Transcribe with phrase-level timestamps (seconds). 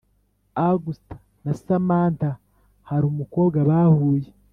[0.69, 1.05] august
[1.45, 2.29] na samantha
[2.89, 4.29] harumukobwa bahuye